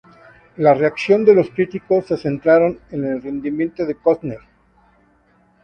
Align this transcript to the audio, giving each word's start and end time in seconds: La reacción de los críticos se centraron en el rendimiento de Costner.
La 0.57 0.73
reacción 0.73 1.23
de 1.25 1.35
los 1.35 1.51
críticos 1.51 2.07
se 2.07 2.17
centraron 2.17 2.79
en 2.89 3.05
el 3.05 3.21
rendimiento 3.21 3.85
de 3.85 3.93
Costner. 3.93 4.39